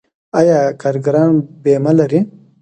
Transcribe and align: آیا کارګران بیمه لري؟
آیا 0.39 0.59
کارګران 0.81 1.31
بیمه 1.63 1.91
لري؟ 1.99 2.19